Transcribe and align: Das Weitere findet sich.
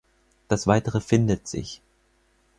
Das 0.47 0.65
Weitere 0.65 0.99
findet 0.99 1.47
sich. 1.47 1.79